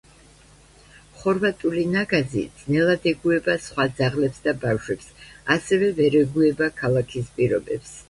ხორვატული 1.19 1.83
ნაგაზი 1.97 2.43
ძნელად 2.63 3.07
ეგუება 3.13 3.57
სხვა 3.67 3.87
ძაღლებს 4.01 4.43
და 4.49 4.57
ბავშვებს, 4.67 5.15
ასევე, 5.61 5.95
ვერ 6.03 6.23
ეგუება 6.27 6.75
ქალაქის 6.85 7.35
პირობებს. 7.39 7.99